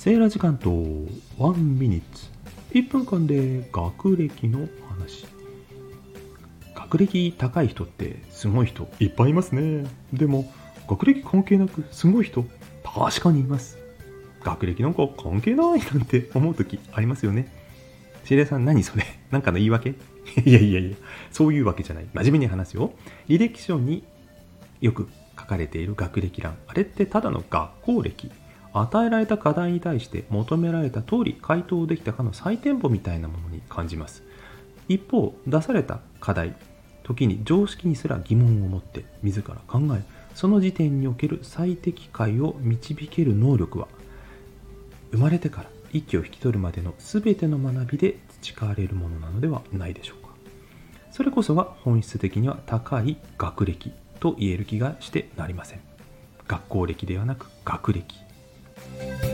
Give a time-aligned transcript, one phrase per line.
[0.00, 2.30] セーラー時間と1ミニッツ。
[2.72, 5.26] 1分間で学歴の話。
[6.74, 9.86] 学歴高い人ってすごい人いっぱいいますね。
[10.14, 10.50] でも
[10.88, 12.46] 学歴関係なくすごい人
[12.82, 13.76] 確かにいます。
[14.42, 17.54] 学歴なんか関係ないなんて思う時ありますよね。
[18.24, 19.04] シレさん何それ？
[19.30, 19.90] なんかの言い訳？
[20.46, 20.96] いやいやいや
[21.30, 22.06] そういうわけじゃない。
[22.14, 22.94] 真面目に話すよ。
[23.28, 24.02] 履歴書に
[24.80, 26.56] よく書かれている学歴欄。
[26.68, 28.30] あれってただの学校歴。
[28.72, 34.22] 与えられた課題に対して求められた通り回答できたかの採点簿みたいなものに感じます。
[34.88, 36.54] 一方出された課題
[37.04, 40.02] 時に常識にすら疑問を持って自ら考え
[40.34, 43.88] その時点における最適解を導ける能力は
[45.12, 50.30] 生まれてから息を引き取るまでの全ての学びで培われるものなのではないでしょうか。
[51.10, 55.80] それこそが本質的には高い学歴と言える気がしてなりません。
[56.46, 58.29] 学校歴ではなく学歴。
[59.00, 59.29] Bye.